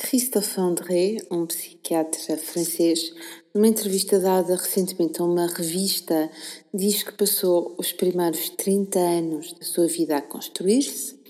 Christophe 0.00 0.58
André, 0.58 1.18
um 1.30 1.44
psiquiatra 1.44 2.36
francês, 2.38 3.12
numa 3.54 3.68
entrevista 3.68 4.18
dada 4.18 4.56
recentemente 4.56 5.20
a 5.20 5.24
uma 5.24 5.46
revista, 5.46 6.30
diz 6.72 7.02
que 7.02 7.12
passou 7.12 7.74
os 7.78 7.92
primeiros 7.92 8.48
30 8.48 8.98
anos 8.98 9.52
da 9.52 9.62
sua 9.62 9.86
vida 9.86 10.16
a 10.16 10.22
construir-se, 10.22 11.20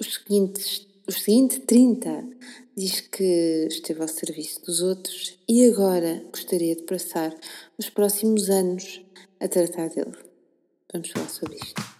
os 0.00 0.14
seguintes, 0.14 0.86
os 1.06 1.22
seguintes 1.22 1.60
30 1.66 2.26
diz 2.74 3.00
que 3.02 3.68
esteve 3.68 4.00
ao 4.00 4.08
serviço 4.08 4.64
dos 4.64 4.80
outros 4.80 5.38
e 5.46 5.68
agora 5.68 6.24
gostaria 6.30 6.74
de 6.74 6.82
passar 6.82 7.36
os 7.78 7.90
próximos 7.90 8.48
anos 8.48 9.02
a 9.38 9.46
tratar 9.46 9.90
dele. 9.90 10.16
Vamos 10.92 11.10
falar 11.10 11.28
sobre 11.28 11.56
isto. 11.56 11.93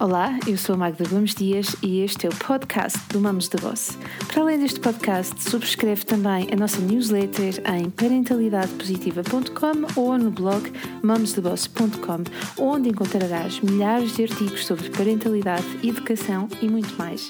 Olá, 0.00 0.38
eu 0.46 0.56
sou 0.56 0.76
a 0.76 0.78
Magda 0.78 1.02
Gomes 1.08 1.34
Dias 1.34 1.74
e 1.82 2.02
este 2.02 2.26
é 2.26 2.30
o 2.30 2.34
podcast 2.36 2.96
do 3.08 3.18
Mamos 3.18 3.48
de 3.48 3.56
Boss. 3.56 3.98
Para 4.28 4.42
além 4.42 4.60
deste 4.60 4.78
podcast, 4.78 5.42
subscreve 5.42 6.04
também 6.04 6.46
a 6.52 6.56
nossa 6.56 6.78
newsletter 6.78 7.60
em 7.74 7.90
parentalidadepositiva.com 7.90 10.00
ou 10.00 10.16
no 10.16 10.30
blog 10.30 10.72
mamosdeboss.com, 11.02 12.22
onde 12.62 12.90
encontrarás 12.90 13.58
milhares 13.58 14.14
de 14.14 14.22
artigos 14.22 14.66
sobre 14.66 14.88
parentalidade, 14.90 15.66
educação 15.82 16.48
e 16.62 16.68
muito 16.68 16.96
mais. 16.96 17.28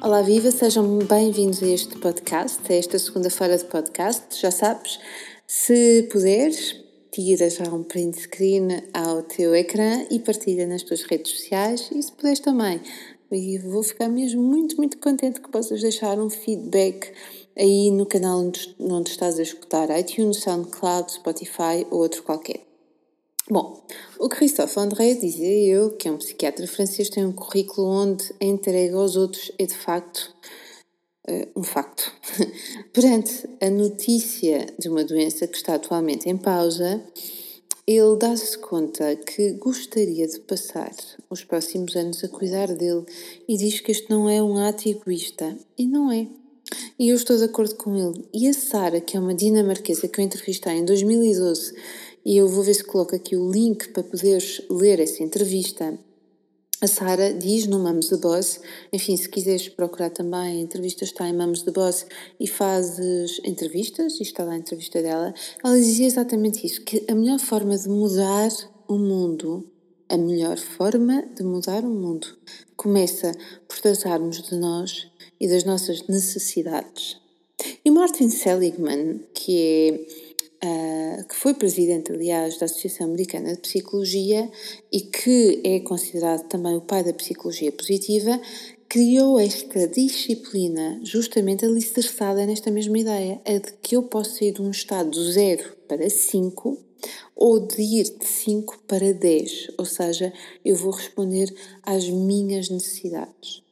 Olá, 0.00 0.20
viva! 0.20 0.50
Sejam 0.50 0.98
bem-vindos 0.98 1.62
a 1.62 1.68
este 1.68 1.96
podcast, 1.96 2.60
a 2.68 2.74
esta 2.74 2.98
segunda-feira 2.98 3.56
de 3.56 3.66
podcast. 3.66 4.40
Já 4.40 4.50
sabes, 4.50 4.98
se 5.46 6.08
puderes, 6.10 6.81
tira 7.12 7.50
já 7.50 7.64
um 7.64 7.82
print 7.82 8.18
screen 8.22 8.82
ao 8.92 9.22
teu 9.22 9.54
ecrã 9.54 10.06
e 10.10 10.18
partilha 10.18 10.66
nas 10.66 10.82
tuas 10.82 11.02
redes 11.02 11.30
sociais 11.30 11.90
e 11.94 12.02
se 12.02 12.10
puderes 12.10 12.40
também. 12.40 12.80
E 13.30 13.58
vou 13.58 13.82
ficar 13.82 14.08
mesmo 14.08 14.42
muito, 14.42 14.76
muito 14.76 14.98
contente 14.98 15.40
que 15.40 15.50
possas 15.50 15.80
deixar 15.80 16.18
um 16.18 16.30
feedback 16.30 17.12
aí 17.56 17.90
no 17.90 18.06
canal 18.06 18.40
onde, 18.40 18.74
onde 18.80 19.10
estás 19.10 19.38
a 19.38 19.42
escutar, 19.42 19.88
iTunes, 19.98 20.38
SoundCloud, 20.38 21.12
Spotify 21.12 21.86
ou 21.90 22.00
outro 22.00 22.22
qualquer. 22.22 22.60
Bom, 23.50 23.82
o 24.18 24.28
Christophe 24.28 24.78
André, 24.78 25.14
dizia 25.14 25.66
eu, 25.66 25.90
que 25.90 26.08
é 26.08 26.10
um 26.10 26.16
psiquiatra 26.16 26.66
francês, 26.66 27.10
tem 27.10 27.26
um 27.26 27.32
currículo 27.32 27.86
onde 27.88 28.32
a 28.40 28.44
entrega 28.44 28.96
aos 28.96 29.16
outros 29.16 29.52
é 29.58 29.66
de 29.66 29.74
facto 29.74 30.34
uh, 31.28 31.60
um 31.60 31.62
facto. 31.62 32.12
Perante 32.92 33.48
a 33.60 33.70
notícia 33.70 34.66
de 34.78 34.88
uma 34.88 35.04
doença 35.04 35.46
que 35.46 35.56
está 35.56 35.74
atualmente 35.74 36.28
em 36.28 36.36
pausa, 36.36 37.02
ele 37.86 38.16
dá-se 38.16 38.56
conta 38.58 39.16
que 39.16 39.52
gostaria 39.54 40.26
de 40.28 40.38
passar 40.40 40.92
os 41.28 41.42
próximos 41.42 41.96
anos 41.96 42.22
a 42.22 42.28
cuidar 42.28 42.68
dele 42.74 43.04
e 43.48 43.56
diz 43.56 43.80
que 43.80 43.90
este 43.90 44.08
não 44.08 44.28
é 44.28 44.42
um 44.42 44.56
ato 44.56 44.88
egoísta. 44.88 45.56
E 45.76 45.86
não 45.86 46.10
é. 46.12 46.28
E 46.98 47.08
eu 47.08 47.16
estou 47.16 47.36
de 47.36 47.44
acordo 47.44 47.74
com 47.74 47.96
ele. 47.96 48.24
E 48.32 48.48
a 48.48 48.54
Sara, 48.54 49.00
que 49.00 49.16
é 49.16 49.20
uma 49.20 49.34
dinamarquesa 49.34 50.08
que 50.08 50.20
eu 50.20 50.24
entrevistei 50.24 50.74
em 50.74 50.84
2012, 50.84 51.74
e 52.24 52.36
eu 52.36 52.48
vou 52.48 52.62
ver 52.62 52.74
se 52.74 52.84
coloco 52.84 53.16
aqui 53.16 53.36
o 53.36 53.50
link 53.50 53.88
para 53.88 54.04
poderes 54.04 54.62
ler 54.70 55.00
essa 55.00 55.22
entrevista, 55.22 55.98
a 56.82 56.86
Sara 56.88 57.32
diz 57.32 57.68
no 57.68 57.78
Mamos 57.78 58.08
the 58.08 58.16
Boss, 58.16 58.60
enfim, 58.92 59.16
se 59.16 59.28
quiseres 59.28 59.68
procurar 59.68 60.10
também, 60.10 60.58
a 60.58 60.60
entrevista 60.60 61.04
está 61.04 61.28
em 61.28 61.32
Mamos 61.32 61.62
the 61.62 61.70
Boss 61.70 62.04
e 62.40 62.48
fazes 62.48 63.40
entrevistas, 63.44 64.18
e 64.18 64.24
está 64.24 64.42
lá 64.42 64.54
a 64.54 64.58
entrevista 64.58 65.00
dela, 65.00 65.32
ela 65.62 65.76
dizia 65.76 66.08
exatamente 66.08 66.66
isso, 66.66 66.82
que 66.82 67.04
a 67.08 67.14
melhor 67.14 67.38
forma 67.38 67.78
de 67.78 67.88
mudar 67.88 68.50
o 68.88 68.98
mundo, 68.98 69.64
a 70.08 70.16
melhor 70.16 70.58
forma 70.58 71.22
de 71.36 71.44
mudar 71.44 71.84
o 71.84 71.88
mundo, 71.88 72.26
começa 72.76 73.30
por 73.68 73.78
tratarmos 73.78 74.42
de 74.42 74.56
nós 74.56 75.06
e 75.40 75.46
das 75.46 75.62
nossas 75.62 76.08
necessidades. 76.08 77.16
E 77.84 77.92
Martin 77.92 78.28
Seligman, 78.28 79.20
que 79.32 79.56
é 79.56 80.31
uh, 80.64 81.24
que 81.28 81.36
foi 81.36 81.54
presidente, 81.54 82.12
aliás, 82.12 82.58
da 82.58 82.66
Associação 82.66 83.06
Americana 83.06 83.54
de 83.54 83.60
Psicologia 83.60 84.50
e 84.90 85.00
que 85.00 85.60
é 85.64 85.80
considerado 85.80 86.46
também 86.48 86.76
o 86.76 86.80
pai 86.80 87.02
da 87.04 87.12
psicologia 87.12 87.72
positiva, 87.72 88.40
criou 88.88 89.40
esta 89.40 89.88
disciplina 89.88 91.00
justamente 91.02 91.64
alicerçada 91.64 92.44
nesta 92.44 92.70
mesma 92.70 92.98
ideia, 92.98 93.40
a 93.44 93.52
de 93.52 93.72
que 93.82 93.96
eu 93.96 94.02
posso 94.02 94.44
ir 94.44 94.52
de 94.52 94.62
um 94.62 94.70
estado 94.70 95.18
0 95.32 95.76
para 95.88 96.08
5 96.08 96.78
ou 97.34 97.58
de 97.58 97.82
ir 97.82 98.04
de 98.18 98.26
5 98.26 98.80
para 98.86 99.12
10, 99.12 99.72
ou 99.78 99.84
seja, 99.84 100.32
eu 100.64 100.76
vou 100.76 100.92
responder 100.92 101.52
às 101.82 102.08
minhas 102.08 102.68
necessidades. 102.68 103.62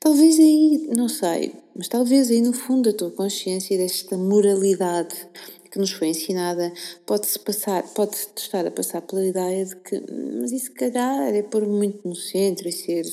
Talvez 0.00 0.38
aí, 0.38 0.88
não 0.96 1.08
sei, 1.08 1.52
mas 1.76 1.86
talvez 1.86 2.30
aí 2.30 2.40
no 2.40 2.52
fundo 2.52 2.90
da 2.90 2.96
tua 2.96 3.10
consciência 3.10 3.76
desta 3.76 4.16
moralidade 4.16 5.28
que 5.70 5.78
nos 5.78 5.92
foi 5.92 6.08
ensinada 6.08 6.72
pode-se 7.06 7.38
passar, 7.38 7.82
pode 7.94 8.16
estar 8.36 8.66
a 8.66 8.70
passar 8.70 9.00
pela 9.02 9.24
ideia 9.24 9.64
de 9.64 9.76
que, 9.76 10.02
mas 10.40 10.50
isso 10.50 10.72
calhar 10.72 11.34
é 11.34 11.42
pôr 11.42 11.66
muito 11.66 12.06
no 12.06 12.16
centro 12.16 12.68
e 12.68 12.72
ser 12.72 13.04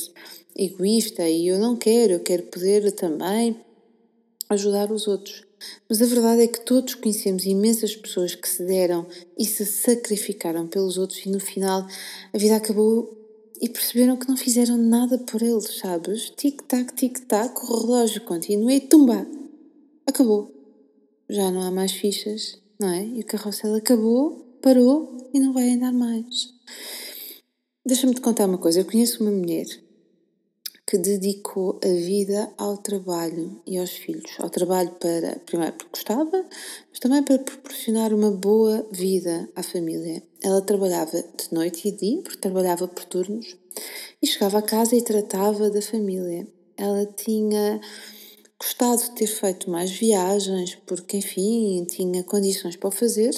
egoísta 0.55 1.27
e 1.27 1.47
eu 1.47 1.59
não 1.59 1.75
quero, 1.75 2.13
eu 2.13 2.19
quero 2.19 2.43
poder 2.43 2.91
também 2.93 3.59
ajudar 4.49 4.91
os 4.91 5.07
outros. 5.07 5.45
Mas 5.89 6.01
a 6.01 6.05
verdade 6.05 6.43
é 6.43 6.47
que 6.47 6.61
todos 6.61 6.95
conhecemos 6.95 7.45
imensas 7.45 7.95
pessoas 7.95 8.35
que 8.35 8.47
se 8.47 8.63
deram 8.63 9.07
e 9.37 9.45
se 9.45 9.65
sacrificaram 9.65 10.67
pelos 10.67 10.97
outros 10.97 11.25
e 11.25 11.29
no 11.29 11.39
final 11.39 11.87
a 12.33 12.37
vida 12.37 12.55
acabou 12.55 13.15
e 13.59 13.67
perceberam 13.67 14.17
que 14.17 14.27
não 14.27 14.37
fizeram 14.37 14.77
nada 14.77 15.17
por 15.17 15.41
eles, 15.41 15.79
sabes? 15.79 16.29
Tic-tac, 16.29 16.93
tic-tac, 16.93 17.59
o 17.59 17.81
relógio 17.81 18.21
continua 18.21 18.73
e 18.73 18.81
tumba! 18.81 19.27
Acabou 20.05 20.56
já 21.29 21.51
não 21.51 21.61
há 21.61 21.71
mais 21.71 21.91
fichas, 21.91 22.59
não 22.79 22.89
é? 22.89 23.03
E 23.03 23.21
o 23.21 23.25
carrossel 23.25 23.75
acabou, 23.75 24.57
parou 24.61 25.29
e 25.33 25.39
não 25.39 25.53
vai 25.53 25.69
andar 25.69 25.93
mais. 25.93 26.53
Deixa-me 27.85 28.13
te 28.13 28.21
contar 28.21 28.45
uma 28.45 28.57
coisa. 28.57 28.79
Eu 28.79 28.85
conheço 28.85 29.23
uma 29.23 29.31
mulher 29.31 29.65
que 30.87 30.97
dedicou 30.97 31.79
a 31.83 31.87
vida 31.87 32.49
ao 32.57 32.77
trabalho 32.77 33.61
e 33.67 33.77
aos 33.77 33.91
filhos. 33.91 34.31
Ao 34.39 34.49
trabalho 34.49 34.91
para, 34.91 35.37
primeiro 35.45 35.73
porque 35.73 35.91
gostava, 35.91 36.45
mas 36.89 36.99
também 36.99 37.21
para 37.23 37.39
proporcionar 37.39 38.13
uma 38.13 38.31
boa 38.31 38.87
vida 38.89 39.49
à 39.53 39.61
família. 39.61 40.23
Ela 40.41 40.61
trabalhava 40.61 41.21
de 41.21 41.53
noite 41.53 41.89
e 41.89 41.91
dia, 41.91 42.21
porque 42.21 42.37
trabalhava 42.37 42.87
por 42.87 43.03
turnos, 43.03 43.57
e 44.21 44.27
chegava 44.27 44.59
a 44.59 44.61
casa 44.61 44.95
e 44.95 45.01
tratava 45.01 45.69
da 45.69 45.81
família. 45.81 46.47
Ela 46.77 47.05
tinha 47.05 47.81
gostado 48.59 49.01
de 49.01 49.11
ter 49.11 49.27
feito 49.27 49.69
mais 49.69 49.91
viagens, 49.91 50.75
porque, 50.85 51.17
enfim, 51.17 51.85
tinha 51.89 52.23
condições 52.23 52.75
para 52.75 52.89
o 52.89 52.91
fazer, 52.91 53.31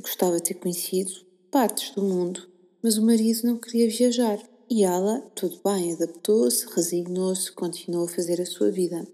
gostava 0.00 0.36
de 0.36 0.42
ter 0.42 0.54
conhecido 0.54 1.12
partes 1.50 1.94
do 1.94 2.02
mundo, 2.02 2.48
mas 2.82 2.96
o 2.96 3.04
marido 3.04 3.46
não 3.46 3.56
queria 3.56 3.88
viajar. 3.88 4.38
E 4.70 4.84
ela, 4.84 5.20
tudo 5.34 5.60
bem, 5.62 5.92
adaptou-se, 5.92 6.66
resignou-se, 6.74 7.52
continuou 7.52 8.06
a 8.06 8.08
fazer 8.08 8.40
a 8.40 8.46
sua 8.46 8.70
vida. 8.70 9.06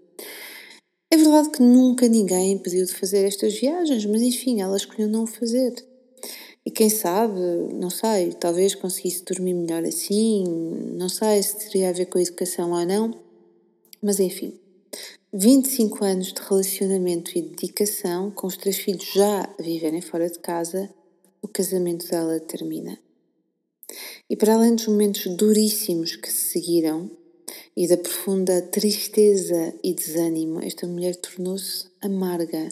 É 1.11 1.17
verdade 1.17 1.49
que 1.49 1.61
nunca 1.61 2.07
ninguém 2.07 2.51
impediu 2.51 2.85
de 2.85 2.93
fazer 2.93 3.25
estas 3.25 3.59
viagens, 3.59 4.05
mas 4.05 4.21
enfim, 4.21 4.61
ela 4.61 4.77
escolheu 4.77 5.09
não 5.09 5.23
o 5.23 5.27
fazer. 5.27 5.73
E 6.65 6.69
quem 6.69 6.89
sabe, 6.89 7.39
não 7.73 7.89
sei, 7.89 8.31
talvez 8.33 8.75
conseguisse 8.75 9.23
dormir 9.23 9.53
melhor 9.53 9.83
assim, 9.83 10.43
não 10.95 11.09
sei 11.09 11.41
se 11.41 11.57
teria 11.57 11.89
a 11.89 11.93
ver 11.93 12.05
com 12.05 12.19
a 12.19 12.21
educação 12.21 12.71
ou 12.71 12.85
não, 12.85 13.11
mas 14.01 14.19
enfim, 14.19 14.58
25 15.31 16.03
anos 16.03 16.33
de 16.33 16.41
relacionamento 16.41 17.37
e 17.37 17.43
dedicação, 17.43 18.31
com 18.31 18.47
os 18.47 18.57
três 18.57 18.77
filhos 18.77 19.13
já 19.13 19.43
a 19.43 19.61
viverem 19.61 20.01
fora 20.01 20.27
de 20.27 20.39
casa, 20.39 20.89
o 21.39 21.47
casamento 21.47 22.07
dela 22.07 22.39
termina. 22.39 22.97
E 24.27 24.35
para 24.35 24.55
além 24.55 24.73
dos 24.73 24.87
momentos 24.87 25.27
duríssimos 25.35 26.15
que 26.15 26.31
se 26.31 26.53
seguiram 26.53 27.11
e 27.77 27.87
da 27.87 27.95
profunda 27.95 28.59
tristeza 28.59 29.71
e 29.83 29.93
desânimo, 29.93 30.63
esta 30.63 30.87
mulher 30.87 31.15
tornou-se 31.17 31.85
amarga. 32.01 32.67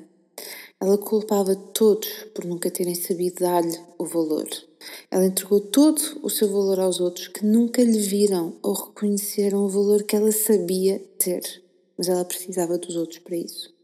Ela 0.82 0.98
culpava 0.98 1.56
todos 1.56 2.10
por 2.34 2.44
nunca 2.44 2.72
terem 2.72 2.96
sabido 2.96 3.36
dar-lhe 3.40 3.80
o 4.00 4.06
valor. 4.06 4.50
Ela 5.12 5.28
entregou 5.28 5.60
todo 5.60 6.02
o 6.24 6.30
seu 6.30 6.52
valor 6.52 6.80
aos 6.80 7.00
outros 7.00 7.28
que 7.28 7.46
nunca 7.46 7.84
lhe 7.84 8.00
viram 8.00 8.58
ou 8.64 8.74
reconheceram 8.74 9.64
o 9.64 9.70
valor 9.70 10.02
que 10.02 10.16
ela 10.16 10.32
sabia 10.32 10.98
ter 11.20 11.67
mas 11.98 12.08
ela 12.08 12.24
precisava 12.24 12.78
dos 12.78 12.96
outros 12.96 13.20
para 13.20 13.36
isso. 13.36 13.76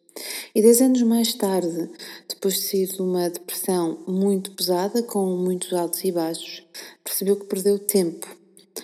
E 0.54 0.62
dez 0.62 0.82
anos 0.82 1.02
mais 1.02 1.34
tarde, 1.34 1.90
depois 2.30 2.56
de 2.56 2.62
sair 2.62 2.88
de 2.88 3.02
uma 3.02 3.30
depressão 3.30 4.04
muito 4.08 4.52
pesada, 4.52 5.02
com 5.02 5.26
muitos 5.38 5.74
altos 5.74 6.04
e 6.04 6.12
baixos, 6.12 6.64
percebeu 7.04 7.36
que 7.36 7.46
perdeu 7.46 7.80
tempo. 7.80 8.28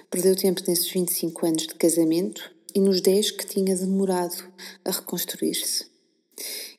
Perdeu 0.10 0.36
tempo 0.36 0.62
nesses 0.68 0.92
25 0.92 1.46
anos 1.46 1.68
de 1.68 1.76
casamento 1.76 2.52
e 2.74 2.80
nos 2.80 3.02
10 3.02 3.32
que 3.32 3.46
tinha 3.46 3.76
demorado 3.76 4.44
a 4.84 4.92
reconstruir-se. 4.92 5.86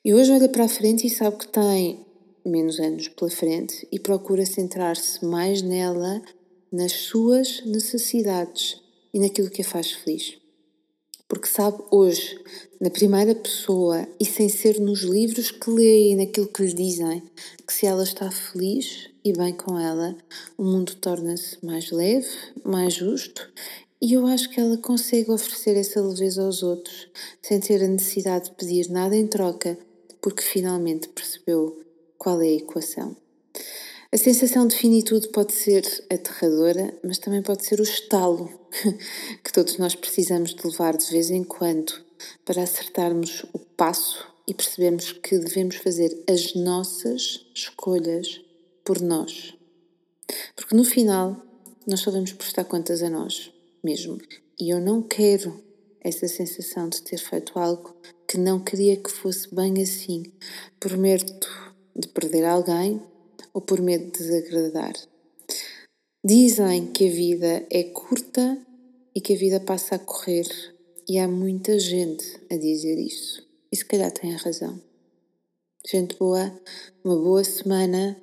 E 0.04 0.14
hoje 0.14 0.32
olha 0.32 0.48
para 0.48 0.64
a 0.64 0.68
frente 0.68 1.06
e 1.06 1.10
sabe 1.10 1.36
que 1.36 1.48
tem 1.48 2.04
menos 2.44 2.80
anos 2.80 3.08
pela 3.08 3.30
frente 3.30 3.86
e 3.92 3.98
procura 4.00 4.46
centrar-se 4.46 5.24
mais 5.24 5.62
nela, 5.62 6.22
nas 6.72 6.92
suas 6.92 7.64
necessidades 7.66 8.80
e 9.12 9.18
naquilo 9.18 9.50
que 9.50 9.62
a 9.62 9.64
faz 9.64 9.92
feliz. 9.92 10.39
Porque 11.30 11.48
sabe 11.48 11.82
hoje, 11.90 12.38
na 12.78 12.90
primeira 12.90 13.34
pessoa 13.34 14.06
e 14.18 14.24
sem 14.26 14.50
ser 14.50 14.78
nos 14.78 15.02
livros 15.02 15.50
que 15.50 15.70
lê 15.70 16.10
e 16.10 16.16
naquilo 16.16 16.48
que 16.48 16.62
lhe 16.62 16.74
dizem, 16.74 17.22
que 17.66 17.72
se 17.72 17.86
ela 17.86 18.02
está 18.02 18.30
feliz 18.30 19.08
e 19.24 19.32
bem 19.32 19.54
com 19.54 19.78
ela, 19.78 20.14
o 20.58 20.64
mundo 20.64 20.94
torna-se 20.96 21.64
mais 21.64 21.90
leve, 21.90 22.28
mais 22.64 22.94
justo 22.94 23.48
e 24.02 24.14
eu 24.14 24.26
acho 24.26 24.48
que 24.48 24.58
ela 24.58 24.78
consegue 24.78 25.30
oferecer 25.30 25.76
essa 25.76 26.00
leveza 26.00 26.42
aos 26.42 26.62
outros, 26.62 27.06
sem 27.42 27.60
ter 27.60 27.84
a 27.84 27.86
necessidade 27.86 28.46
de 28.46 28.56
pedir 28.56 28.88
nada 28.88 29.14
em 29.14 29.26
troca, 29.26 29.78
porque 30.22 30.42
finalmente 30.42 31.08
percebeu 31.08 31.78
qual 32.16 32.40
é 32.40 32.46
a 32.46 32.52
equação. 32.52 33.14
A 34.12 34.18
sensação 34.18 34.66
de 34.66 34.74
finitude 34.74 35.28
pode 35.28 35.52
ser 35.52 35.84
aterradora, 36.10 36.92
mas 37.00 37.18
também 37.18 37.40
pode 37.40 37.64
ser 37.64 37.78
o 37.78 37.84
estalo 37.84 38.50
que 39.44 39.52
todos 39.52 39.78
nós 39.78 39.94
precisamos 39.94 40.52
de 40.52 40.66
levar 40.66 40.96
de 40.96 41.08
vez 41.12 41.30
em 41.30 41.44
quando 41.44 41.92
para 42.44 42.64
acertarmos 42.64 43.46
o 43.52 43.58
passo 43.60 44.26
e 44.48 44.52
percebermos 44.52 45.12
que 45.12 45.38
devemos 45.38 45.76
fazer 45.76 46.24
as 46.28 46.56
nossas 46.56 47.46
escolhas 47.54 48.40
por 48.84 49.00
nós. 49.00 49.54
Porque 50.56 50.74
no 50.74 50.82
final, 50.82 51.40
nós 51.86 52.00
só 52.00 52.10
vamos 52.10 52.32
prestar 52.32 52.64
contas 52.64 53.04
a 53.04 53.08
nós 53.08 53.52
mesmo. 53.80 54.18
E 54.58 54.70
eu 54.70 54.80
não 54.80 55.02
quero 55.02 55.62
essa 56.00 56.26
sensação 56.26 56.88
de 56.88 57.00
ter 57.02 57.18
feito 57.18 57.56
algo 57.56 57.94
que 58.26 58.36
não 58.36 58.58
queria 58.58 58.96
que 58.96 59.10
fosse 59.10 59.54
bem 59.54 59.80
assim, 59.80 60.24
por 60.80 60.96
medo 60.96 61.32
de 61.94 62.08
perder 62.08 62.44
alguém 62.44 63.00
ou 63.52 63.60
por 63.60 63.80
medo 63.80 64.06
de 64.06 64.18
desagradar. 64.18 64.94
Dizem 66.24 66.86
que 66.92 67.08
a 67.08 67.10
vida 67.10 67.66
é 67.70 67.84
curta 67.84 68.58
e 69.14 69.20
que 69.20 69.34
a 69.34 69.38
vida 69.38 69.60
passa 69.60 69.96
a 69.96 69.98
correr, 69.98 70.46
e 71.08 71.18
há 71.18 71.26
muita 71.26 71.78
gente 71.78 72.24
a 72.50 72.56
dizer 72.56 72.98
isso. 72.98 73.44
E 73.72 73.76
se 73.76 73.84
calhar 73.84 74.12
tem 74.12 74.32
razão. 74.32 74.80
Gente 75.84 76.16
boa, 76.16 76.52
uma 77.02 77.16
boa 77.16 77.42
semana 77.42 78.20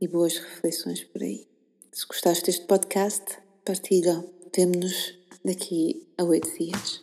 e 0.00 0.06
boas 0.06 0.36
reflexões 0.36 1.02
por 1.02 1.22
aí. 1.22 1.46
Se 1.92 2.06
gostaste 2.06 2.44
deste 2.46 2.66
podcast, 2.66 3.24
partilha. 3.64 4.24
Vemo-nos 4.54 5.18
daqui 5.44 6.06
a 6.18 6.24
oito 6.24 6.50
dias. 6.58 7.02